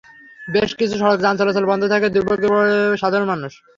[0.47, 3.53] বেশ কিছু সড়কে যান চলাচল বন্ধ থাকায় দুর্ভোগে পড়ে সাধারণ মানুষ।